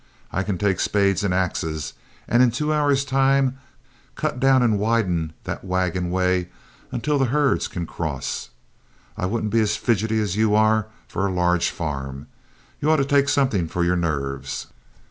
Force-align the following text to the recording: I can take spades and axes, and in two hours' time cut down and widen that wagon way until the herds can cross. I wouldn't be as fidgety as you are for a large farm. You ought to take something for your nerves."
I 0.31 0.41
can 0.41 0.57
take 0.57 0.79
spades 0.79 1.23
and 1.23 1.31
axes, 1.31 1.93
and 2.27 2.41
in 2.41 2.49
two 2.49 2.73
hours' 2.73 3.05
time 3.05 3.59
cut 4.15 4.39
down 4.39 4.63
and 4.63 4.79
widen 4.79 5.33
that 5.43 5.63
wagon 5.63 6.09
way 6.09 6.49
until 6.91 7.19
the 7.19 7.25
herds 7.25 7.67
can 7.67 7.85
cross. 7.85 8.49
I 9.15 9.27
wouldn't 9.27 9.51
be 9.51 9.59
as 9.61 9.75
fidgety 9.77 10.19
as 10.19 10.35
you 10.35 10.55
are 10.55 10.87
for 11.07 11.27
a 11.27 11.31
large 11.31 11.69
farm. 11.69 12.25
You 12.79 12.89
ought 12.89 12.95
to 12.95 13.05
take 13.05 13.29
something 13.29 13.67
for 13.67 13.83
your 13.83 13.95
nerves." 13.95 14.65